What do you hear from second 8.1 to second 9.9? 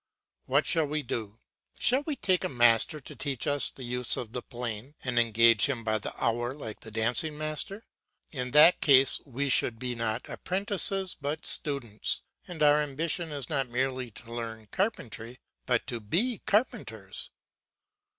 In that case we should